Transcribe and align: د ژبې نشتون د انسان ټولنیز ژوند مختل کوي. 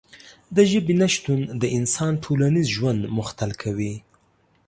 د 0.55 0.57
ژبې 0.71 0.93
نشتون 1.01 1.39
د 1.61 1.63
انسان 1.77 2.13
ټولنیز 2.23 2.67
ژوند 2.75 3.01
مختل 3.17 3.51
کوي. 3.61 3.93